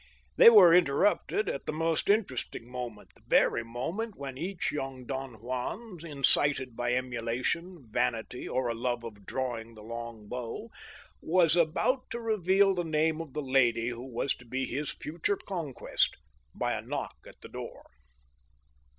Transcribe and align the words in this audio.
They 0.35 0.49
were 0.49 0.73
interrupted 0.73 1.47
at 1.47 1.67
the 1.67 1.71
most 1.71 2.09
interesting 2.09 2.67
moment— 2.67 3.09
the 3.15 3.21
very 3.27 3.63
moment 3.63 4.15
when 4.17 4.35
each 4.35 4.71
young 4.71 5.05
Don 5.05 5.35
Juan, 5.39 5.99
incited 6.03 6.75
by 6.75 6.93
eAiulation, 6.93 7.85
vanity, 7.87 8.49
or 8.49 8.67
a 8.67 8.73
love 8.73 9.03
of 9.03 9.27
drawing 9.27 9.75
the 9.75 9.83
long 9.83 10.27
bow, 10.27 10.71
was 11.21 11.55
about 11.55 12.09
to 12.09 12.19
reveal 12.19 12.73
the 12.73 12.83
name 12.83 13.21
of 13.21 13.33
the 13.33 13.43
lady 13.43 13.89
who 13.89 14.07
was 14.11 14.33
to 14.37 14.45
be 14.45 14.65
his 14.65 14.89
future 14.89 15.37
conquest— 15.37 16.17
by 16.55 16.73
a 16.73 16.81
knock 16.81 17.17
at 17.27 17.39
the 17.41 17.47
office 17.49 17.53
door. 17.53 17.83